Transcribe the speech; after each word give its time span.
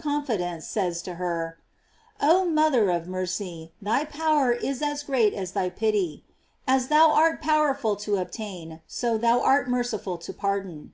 confidence 0.00 0.64
says 0.64 1.02
to 1.02 1.14
her: 1.16 1.58
Oh 2.20 2.44
mother 2.44 2.88
of 2.88 3.08
mercy, 3.08 3.72
thy 3.82 4.04
power 4.04 4.52
is 4.52 4.80
as 4.80 5.02
great 5.02 5.34
as 5.34 5.50
thy 5.50 5.70
pity. 5.70 6.24
As 6.68 6.86
thou 6.86 7.10
art 7.10 7.42
powerful 7.42 7.96
to 8.06 8.18
obtain, 8.18 8.80
so 8.86 9.18
thou 9.18 9.40
art 9.40 9.68
merciful 9.68 10.16
to 10.16 10.32
pardon. 10.32 10.92